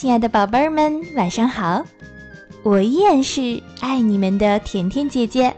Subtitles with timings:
[0.00, 1.84] 亲爱的宝贝儿们，晚上好！
[2.62, 5.54] 我依然是爱你们的甜甜姐姐。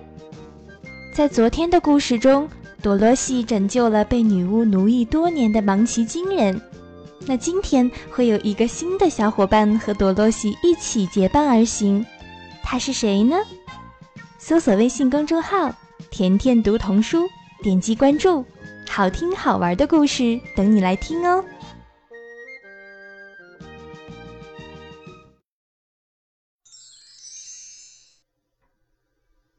[1.15, 2.49] 在昨天的故事中，
[2.83, 6.61] 多罗西拯救了被女巫奴役多年的芒奇金人。
[7.25, 12.05] 那今天会有一个新的小伙伴和多罗西一起结伴而行，
[12.65, 13.37] 他是谁呢？
[14.39, 15.73] 搜索微信公众号
[16.11, 17.29] “甜甜读童书”，
[17.63, 18.45] 点击关注，
[18.91, 21.45] 好听好玩的故事等你来听哦。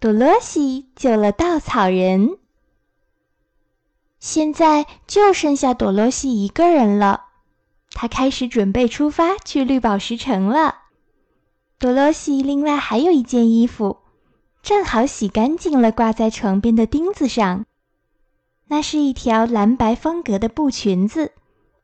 [0.03, 2.37] 多罗西救了稻草人，
[4.19, 7.27] 现在就剩下多罗西一个人了。
[7.93, 10.79] 他开始准备出发去绿宝石城了。
[11.79, 13.99] 多罗西另外还有一件衣服，
[14.61, 17.65] 正好洗干净了，挂在床边的钉子上。
[18.67, 21.31] 那是一条蓝白方格的布裙子，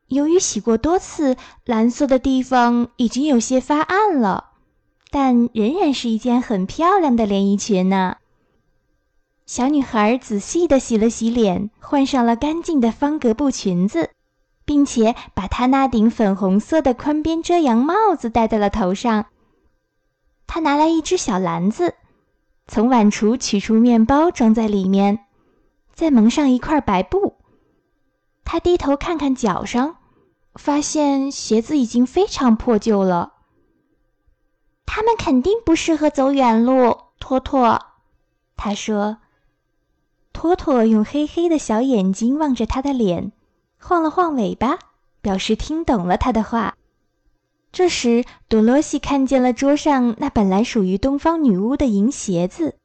[0.07, 4.48] 由于洗过多次，蓝色的地方已经有些发暗了。
[5.11, 8.17] 但仍然是一件很漂亮的连衣裙呢。
[9.45, 14.11] 小女孩仔细地洗了洗脸，换上了干净的方格布裙子，
[14.63, 19.25] 并且把她那顶粉红色的宽边遮阳帽子戴在了头上。
[20.45, 21.95] 她拿来一只小篮子，
[22.67, 25.25] 从碗橱取出面包装在里面，
[25.93, 27.37] 再蒙上一块白布。
[28.45, 29.97] 她低头看看脚上，
[30.53, 33.33] 发现鞋子已经非常破旧了。
[34.91, 37.79] 他们肯定不适合走远路，托托。
[38.57, 39.19] 他说
[40.33, 43.31] ：“托托用黑黑的小眼睛望着他的脸，
[43.79, 44.79] 晃了晃尾巴，
[45.21, 46.75] 表示听懂了他的话。”
[47.71, 52.75] 这时，多罗西看见了桌上那本来属于东方女巫的银鞋子，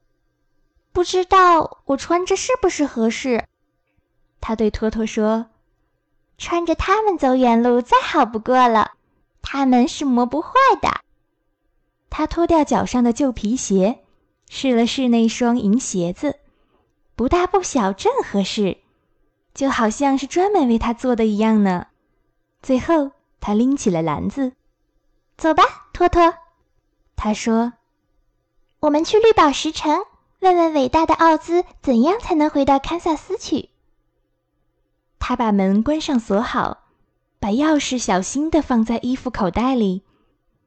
[0.93, 3.47] 不知道我穿着是不是合适。
[4.43, 5.47] 他对托托说
[6.37, 8.91] ：“穿着它们走远路再好不过了，
[9.41, 10.51] 它们是磨不坏
[10.83, 10.91] 的。”
[12.17, 14.05] 他脱掉脚上的旧皮鞋，
[14.49, 16.39] 试了试那双银鞋子，
[17.17, 18.79] 不大不小，正合适，
[19.53, 21.89] 就好像是专门为他做的一样呢。
[22.63, 24.53] 最后，他拎起了篮子，
[25.37, 26.33] 走吧，托托。
[27.17, 27.73] 他说
[28.79, 30.05] ：“我们去绿宝石城，
[30.39, 33.71] 问问伟大的奥兹，怎样才能回到堪萨斯去。”
[35.19, 36.85] 他把门关上锁好，
[37.41, 40.05] 把钥匙小心地放在衣服口袋里。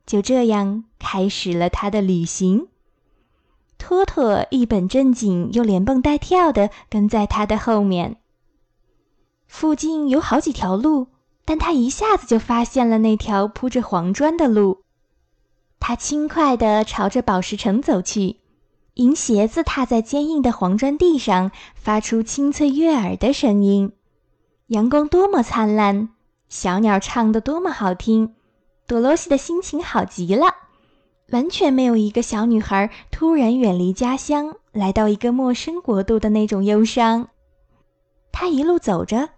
[0.08, 2.70] 就这样开始了他的旅行。
[3.78, 8.18] 托托一本正经又连蹦带跳的跟在他的后面。
[9.46, 11.08] 附近有好几条路，
[11.46, 14.82] 但他一下子就发现了那条铺着黄砖的路。
[15.80, 18.38] 他轻快地朝着宝石城走去，
[18.96, 23.92] 银鞋子踏在坚硬的黄砖地上，发出清脆悦耳的声音。
[24.68, 26.10] 阳光多么灿烂，
[26.50, 28.34] 小鸟唱得多么好听。
[28.88, 30.48] 多罗西的心情好极了，
[31.32, 37.28] 完全没有一个小女孩突然远离家乡，来到一个陌生国度的那种忧伤。
[38.32, 39.32] 她一路走着，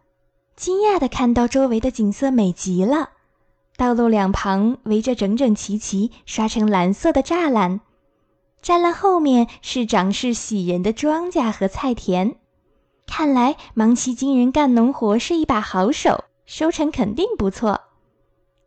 [0.56, 3.10] 惊讶地看到周围的景色美极了：
[3.76, 7.82] 道路两旁围着整整齐齐刷成蓝色的栅栏，
[8.64, 12.36] 栅栏后面是长势喜人的庄稼和菜田。
[13.08, 17.82] 看来芒奇金人干农活是一把好手，收成肯定不错。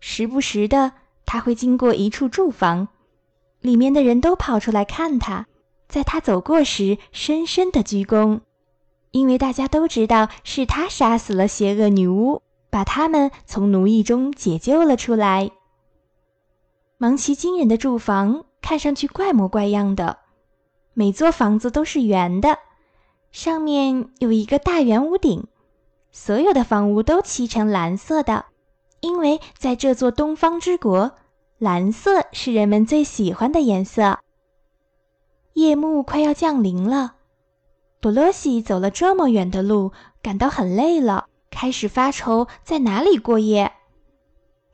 [0.04, 2.88] 时不时的，他会经过一处住房，
[3.60, 5.46] 里面的人都跑出来看他，
[5.88, 8.40] 在他走过时深深的鞠躬，
[9.12, 15.52] 因为大家都知道是他杀死了邪恶女巫，把他们从奴役中解救了出来。
[16.98, 20.18] 芒奇金人的住房看上去怪模怪样的，
[20.94, 22.58] 每座房子都是圆的，
[23.30, 25.46] 上面有一个大圆屋顶，
[26.10, 28.46] 所有的房屋都漆成蓝色的。
[29.02, 31.12] 因为在这座东方之国，
[31.58, 34.20] 蓝色是人们最喜欢的颜色。
[35.54, 37.16] 夜幕快要降临了，
[38.00, 39.90] 多罗西走了这么远的路，
[40.22, 43.72] 感到很累了，开始发愁在哪里过夜。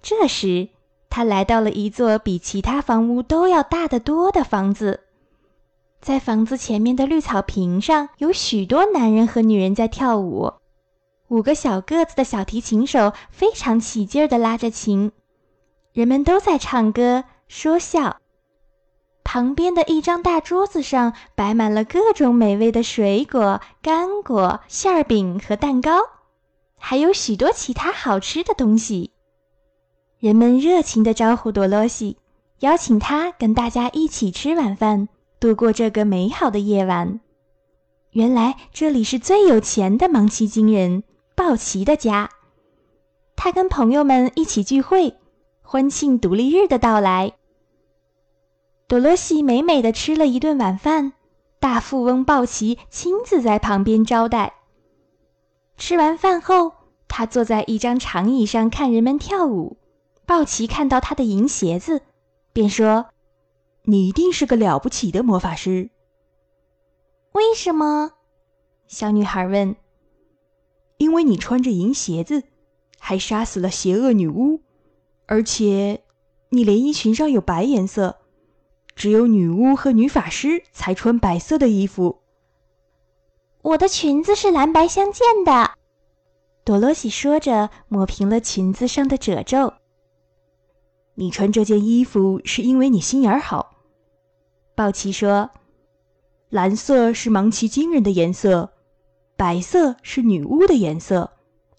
[0.02, 0.68] 这时，
[1.08, 5.00] 他来到了一座比其他房屋都要大得多的房子，
[6.02, 10.52] 在房子前面的绿草坪上，有许多男人和女人在跳舞。
[11.28, 15.12] 五个小个子的小提琴手非常起劲儿地拉着琴，
[15.92, 18.16] 人们都在唱歌说笑。
[19.24, 26.00] 旁边的一张大桌子上摆满了各种美味的水果、干果、馅儿饼和蛋糕，
[26.78, 29.12] 还有许多其他好吃的东西。
[30.18, 32.16] 人们热情地招呼多罗西，
[32.60, 37.20] 邀请他跟大家一起吃晚饭，度过这个美好的夜晚。
[38.12, 41.02] 原来这里是最有钱的芒奇金人。
[41.38, 42.30] 鲍奇的家，
[43.36, 45.14] 他跟朋友们一起聚会，
[45.62, 47.34] 欢庆独立日的到来。
[48.88, 51.12] 多罗西美美的吃了一顿晚饭，
[51.60, 54.54] 大富翁鲍奇亲自在旁边招待。
[55.76, 56.72] 吃完饭后，
[57.06, 59.76] 他坐在一张长椅上看人们跳舞。
[60.26, 62.02] 鲍奇看到他的银鞋子，
[62.52, 63.10] 便说
[63.86, 65.90] ：“你一定是个了不起的魔法师。”
[67.30, 68.14] 为什么？
[68.88, 69.76] 小女孩问。
[70.98, 72.44] “因为你穿着银鞋子，
[72.98, 74.60] 还杀死了邪恶女巫，
[75.26, 76.02] 而且
[76.50, 78.18] 你连衣裙上有白颜色，
[78.94, 82.22] 只有女巫和女法师才穿白色的衣服。”
[83.62, 85.72] 我的裙子是蓝白相间的，
[86.64, 89.74] 多罗西说着，抹平了裙子上的褶皱。
[91.14, 93.82] 你穿这件衣服是因为你心眼好，
[94.74, 95.50] 鲍奇说。
[96.48, 98.72] 蓝色是芒奇惊人的颜色，
[99.38, 101.30] 白色是女巫的颜色，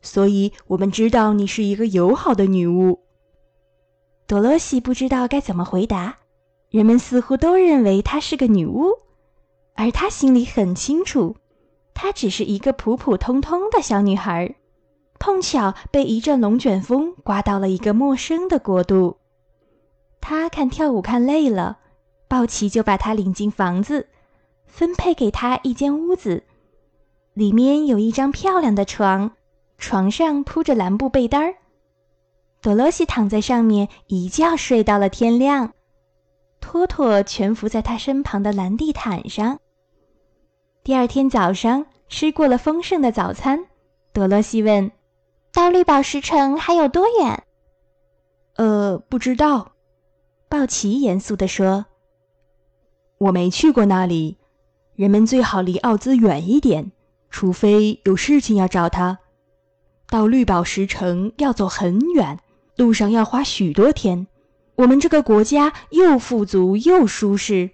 [0.02, 3.02] 所以我们知道你是一个友好的女巫。
[4.26, 6.20] 多罗西不知道该怎么回答，
[6.70, 8.86] 人们似乎都认为她是个女巫，
[9.74, 11.36] 而她心里很清楚。
[11.94, 14.56] 她只是一个普普通通的小女孩，
[15.20, 19.18] 碰巧被一阵龙卷风刮到了一个陌生的国度。
[20.22, 21.80] 她看跳舞看累了，
[22.30, 24.08] 鲍奇就把她领进房子，
[24.66, 26.44] 分配给她一间屋子，
[27.34, 29.32] 里面有一张漂亮的床，
[29.78, 31.56] 床上铺着蓝布被单儿。
[32.62, 35.74] 多罗西躺在上面，一觉睡到了天亮。
[36.60, 39.60] 托托蜷伏在他身旁的蓝地毯上。
[40.84, 43.66] 第二天早上，吃过了丰盛的早餐，
[44.12, 44.92] 多罗西问
[45.54, 47.44] ：“到绿宝石城还有多远
[48.58, 49.72] ？”“呃，不知道。”
[50.50, 51.86] 鲍奇严肃地说。
[53.20, 54.38] “我没去过那里，
[54.96, 56.92] 人们最好离奥兹远一点，
[57.30, 59.20] 除非有事情要找他。
[60.08, 62.40] 到绿宝石城要走很远，
[62.76, 64.28] 路上要花许多天。
[64.76, 67.72] 我们这个国家又富足又舒适。”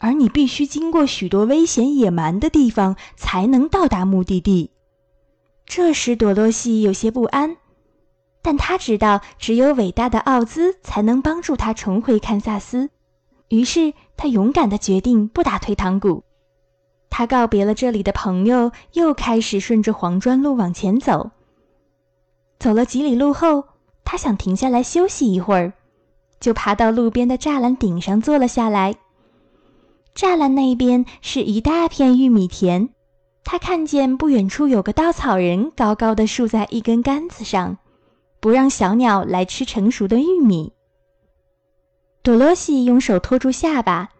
[0.00, 4.70] 而你必须经过许多危险野蛮的地方，才能到达目的地。
[5.66, 7.56] 这时，朵洛西有些不安，
[8.40, 12.90] 但他知道只有伟大的奥兹才能帮助他重回堪萨斯。
[13.48, 16.22] 于是，他勇敢地决定不打退堂鼓。
[17.10, 21.30] 他告别了这里的朋友，又开始顺着黄砖路往前走。
[22.58, 23.64] 走了几里路后，
[24.04, 25.72] 他想停下来休息一会儿，
[26.40, 28.96] 就爬到路边的栅栏顶上坐了下来。
[30.14, 32.88] 栅栏那边是一大片玉米田，
[33.44, 37.78] 他看见不远处有个稻草人高高的竖在一根杆子上，
[38.40, 40.72] 不让小鸟来吃成熟的玉米。
[42.22, 44.10] 多罗西用手托住下巴，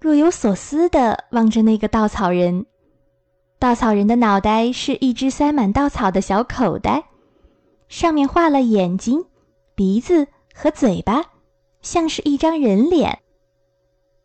[0.00, 2.66] 若有所思地望着那个稻草人。
[3.58, 7.04] 稻草人的脑袋是一只塞满稻草的小口袋，
[7.88, 9.24] 上面画了眼睛、
[9.74, 11.24] 鼻子和嘴巴，
[11.82, 13.18] 像是一张人脸。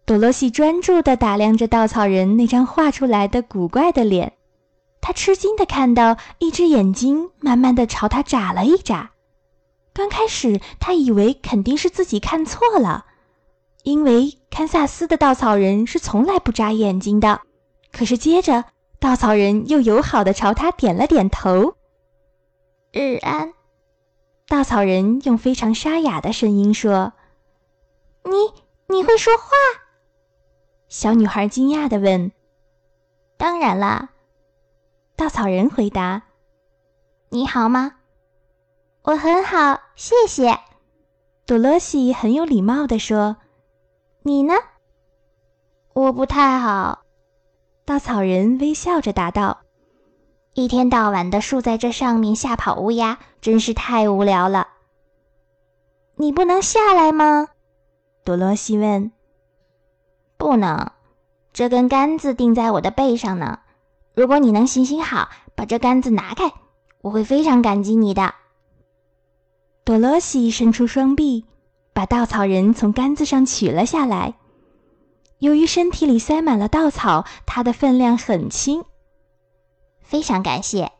[0.05, 4.33] 多罗西专注地打量着稻草人那张画出来的古怪的脸，
[5.01, 9.11] 他吃惊地看到一只眼睛慢慢地朝他眨了一眨。
[9.93, 13.05] 刚开始，他以为肯定是自己看错了，
[13.83, 17.41] 因为堪萨斯的稻草人是从来不眨眼睛的。
[17.91, 18.65] 可是接着，
[18.99, 21.75] 稻草人又友好的朝他点了点头。
[22.91, 23.53] 日安，
[24.47, 27.13] 稻草人用非常沙哑的声音说
[28.23, 28.31] ：“你
[28.87, 29.43] 你会说话？”
[30.89, 32.31] 小女孩惊讶的问
[33.37, 34.11] ：“当然啦。”
[35.15, 36.23] 稻草人回答
[37.29, 37.95] ：“你好吗
[39.03, 40.59] ？”“我很好，谢谢。”
[41.45, 43.37] 多罗西很有礼貌的说
[44.23, 44.53] ：“你呢
[45.93, 47.03] ？”“我不太好。”
[47.85, 49.61] 稻草人微笑着答道
[50.53, 54.69] ：“一天到晚的竖在这上面吓跑乌鸦，真是太无聊了。
[56.15, 57.49] ”“你不能下来吗？”
[58.23, 59.11] 多罗西问。
[60.37, 60.91] 不能，
[61.51, 63.59] 这根杆子钉在我的背上呢。
[64.13, 66.53] 如果你能行行好，把这杆子拿开，
[67.01, 68.33] 我会非常感激你的。
[69.83, 71.45] 多罗西伸出双臂，
[71.93, 74.35] 把稻草人从杆子上取了下来。
[75.39, 78.85] 由于身体里塞满了稻草，它的分量很轻。
[80.01, 80.91] 非常感谢。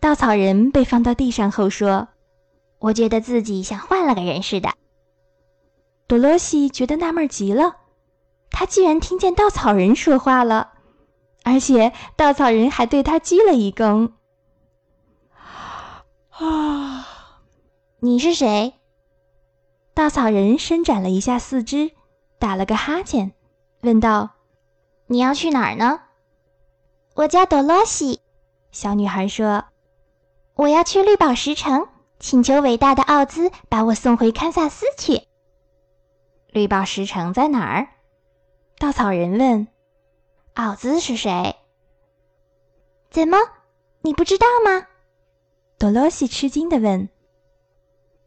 [0.00, 2.08] 稻草人被放到地上后说
[2.80, 4.72] ：“我觉得自己像换了个人似的。”
[6.08, 7.76] 多罗西觉得纳闷极了。
[8.50, 10.72] 他居然听见稻草人说话了，
[11.44, 14.12] 而且稻草人还对他鞠了一躬。
[16.30, 17.06] 啊，
[18.00, 18.79] 你是谁？
[19.94, 21.92] 稻草人伸展了一下四肢，
[22.38, 23.32] 打了个哈欠，
[23.80, 24.30] 问道
[25.06, 26.02] ：“你要去哪儿呢？”
[27.16, 28.20] 我叫朵罗西，
[28.70, 29.64] 小女孩说
[30.54, 35.22] ：“我要去绿宝石城，请求伟大的奥兹把我送回堪萨斯去。
[36.50, 37.88] 绿宝石城在哪儿？
[38.78, 39.68] 稻草人问。
[40.54, 41.56] 奥兹是谁？
[43.10, 43.38] 怎么，
[44.02, 44.86] 你不知道吗？
[45.78, 47.08] 多罗西吃惊的问。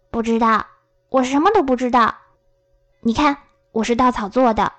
[0.10, 0.68] 不知道，
[1.14, 2.16] 我什么都不知道。
[3.02, 3.38] 你看，
[3.72, 4.74] 我是稻草做的，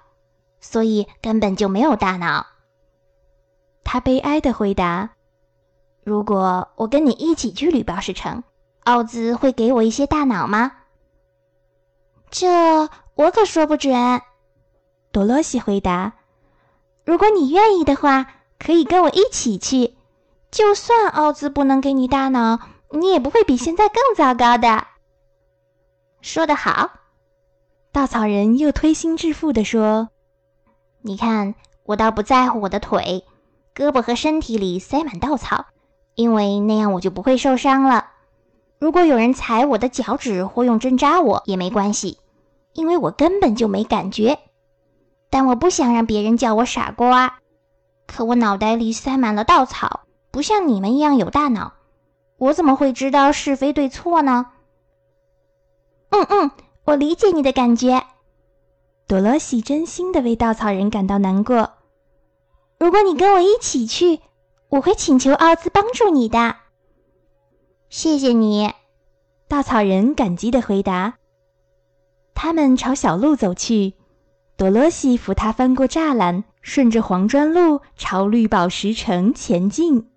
[0.59, 2.47] 所以根本就没有大脑。
[3.85, 5.11] 他悲哀的回答。
[6.03, 8.43] 如果我跟你一起去绿宝石城，
[8.83, 10.73] 奥兹会给我一些大脑吗？
[12.33, 14.21] 这我可说不准。
[15.13, 16.15] 多罗西回答。
[17.05, 18.27] 如果你愿意的话，
[18.59, 19.95] 可以跟我一起去。
[20.51, 22.59] 就算奥兹不能给你大脑，
[22.91, 24.89] 你也不会比现在更糟糕的。
[26.25, 26.91] 说得好，
[27.93, 30.09] 稻草人又推心置腹地说
[31.05, 33.27] ：“你看，我倒不在乎我的腿、
[33.75, 35.67] 胳膊和身体里塞满稻草，
[36.15, 38.07] 因为那样我就不会受伤了。
[38.79, 42.17] 如果有人踩我的脚趾或用针扎我，也没关系，
[42.73, 44.39] 因为我根本就没感觉。”
[45.29, 47.41] 但我不想让别人叫我傻瓜，
[48.07, 50.01] 可我脑袋里塞满了稻草，
[50.31, 51.75] 不像你们一样有大脑，
[52.39, 54.47] 我怎么会知道是非对错呢？
[56.15, 56.51] 嗯嗯，
[56.85, 58.05] 我理解你的感觉。
[59.09, 61.73] 多罗西真心的为稻草人感到难过。
[62.79, 64.21] 如果你跟我一起去，
[64.69, 66.57] 我会请求奥兹帮助你的。
[67.89, 68.73] 谢谢你，
[69.49, 71.15] 稻草人感激的回答。
[72.33, 73.95] 他们朝小路走去。
[74.57, 80.13] 多罗西扶他翻过栅栏，顺着黄砖路朝绿宝石城前进。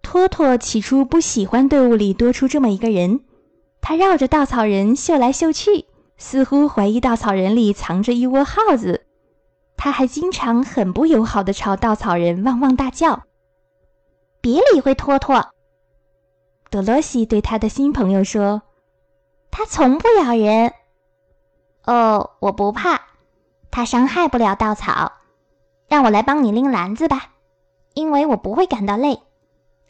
[0.00, 3.20] 托托起初不喜欢队伍里多出这么一个人，
[3.82, 5.86] 他绕着稻草人嗅来嗅去，
[6.16, 9.04] 似乎怀疑稻草人里藏着一窝耗子。
[9.76, 13.24] 他还经常很不友好的朝稻草人汪汪大叫
[14.40, 15.48] ：“别理会托托。”
[16.70, 18.62] 多罗西对他的新朋友说
[19.50, 20.72] ：“他从不咬人。”
[21.84, 23.00] 哦，我不怕，
[23.72, 25.14] 它伤害不了稻草。
[25.88, 27.32] 让我来帮你拎篮子吧，
[27.94, 29.20] 因为我不会感到累。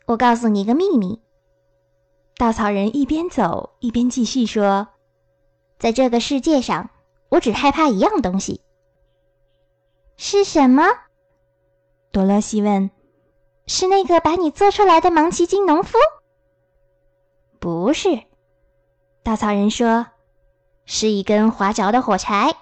[0.07, 1.21] 我告诉你一个秘密。
[2.43, 4.89] 稻草人一边走一边继续说
[5.79, 6.91] ：“在这个世界上，
[7.29, 8.63] 我只害怕一样东西。
[10.17, 10.83] 是什么？”
[12.11, 12.91] 多罗西问。
[13.69, 15.97] “是那个把你做出来的芒奇金农夫
[17.61, 18.25] ？”“不是。”
[19.23, 20.09] 稻草人说。
[20.85, 22.57] 是一根划着的火柴。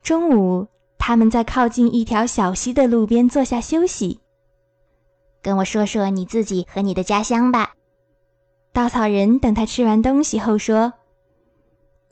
[0.00, 4.22] 中午，他们在靠近一条小溪的路边坐下休息。
[5.46, 7.74] 跟我说说你自己和你的家乡吧。
[8.72, 10.94] 稻草人等他吃完东西后说。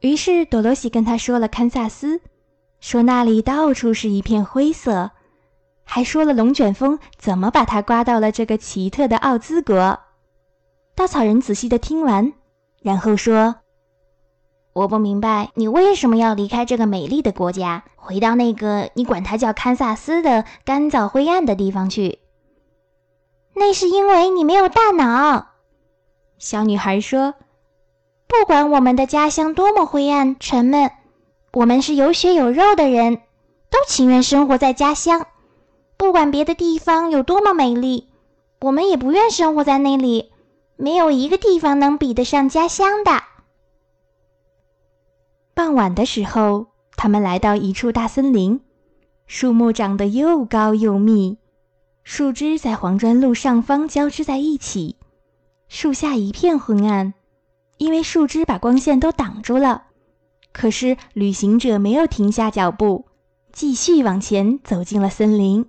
[0.03, 2.21] 于是多罗西跟他说了堪萨斯，
[2.79, 5.11] 说那里到处是一片灰色，
[5.83, 9.99] 还说了龙卷风怎么把他刮到了这个奇特的奥兹国。
[10.95, 12.35] 稻草人仔细的听完，
[12.83, 13.57] 然后说。
[14.75, 22.21] 我不明白你为什么要离开这个美丽的国家，回到那个你管它叫堪萨斯的干燥灰暗的地方去。
[23.55, 25.49] 那是因为你没有大脑。
[26.39, 27.35] 小女孩说
[28.27, 30.91] ：“不管我们的家乡多么灰暗沉闷，
[31.53, 33.23] 我们是有血有肉的人，
[33.71, 35.27] 都情愿生活在家乡。
[35.97, 38.09] 不管别的地方有多么美丽，
[38.61, 40.33] 我们也不愿生活在那里。
[40.77, 43.23] 没有一个地方能比得上家乡的。”
[45.55, 48.61] 傍晚的时候，他们来到一处大森林，
[49.29, 51.39] 树木长得又高又密，
[52.05, 54.97] 树枝在黄砖路上方交织在一起。
[55.69, 57.15] 树下一片昏暗，
[57.79, 59.85] 因为树枝把光线都挡住了。
[60.53, 63.07] 可是旅行者没有停下脚步，
[63.53, 65.67] 继续往前走进了森林。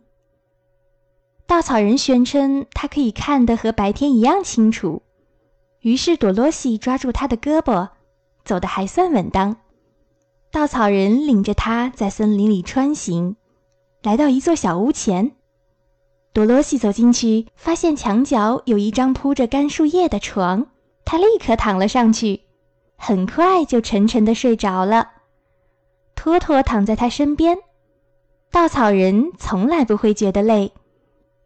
[1.48, 5.02] 稻草人宣称他可以看得和白天一样清楚，
[5.80, 7.90] 于是朵罗西抓住他的胳膊，
[8.44, 9.58] 走得还算稳当。
[10.52, 13.38] 稻草人领着他在森林里穿行，
[14.04, 15.32] 来到一座小屋前。
[16.36, 20.68] 多罗西走进去，发现墙角有一张铺着干树叶的床，
[21.06, 22.42] 他立刻躺了上去，
[22.98, 25.14] 很快就沉沉的睡着了。
[26.14, 27.60] 托托躺在他身边。
[28.52, 30.74] 稻草人从来不会觉得累，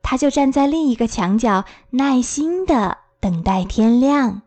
[0.01, 4.41] 他就站在另一个墙角，耐心的等待天亮。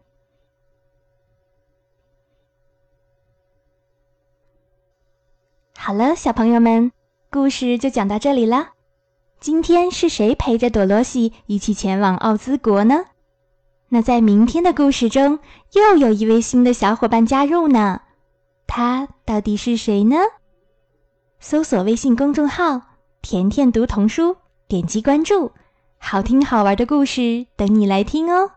[5.76, 6.90] 好了，小朋友们，
[7.30, 8.71] 故事就讲到这里了。
[9.42, 13.06] 今天是谁陪着朵罗西一起前往奥兹国呢？
[13.88, 15.40] 那在明天的故事中，
[15.72, 18.02] 又有一位新的小伙伴加入呢。
[18.68, 20.16] 他到底是谁呢？
[21.40, 22.82] 搜索微信公众号
[23.20, 24.36] “甜甜读童书”，
[24.68, 25.50] 点击关注，
[25.98, 28.48] 好听好玩的故事等你来听哦。